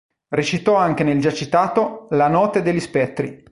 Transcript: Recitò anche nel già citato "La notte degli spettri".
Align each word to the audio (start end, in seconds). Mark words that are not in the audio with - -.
Recitò 0.29 0.73
anche 0.77 1.03
nel 1.03 1.19
già 1.21 1.31
citato 1.31 2.07
"La 2.09 2.27
notte 2.27 2.63
degli 2.63 2.79
spettri". 2.79 3.43